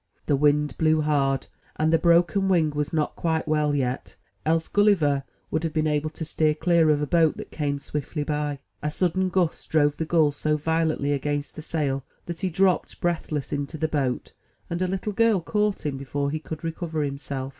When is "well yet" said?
3.47-4.15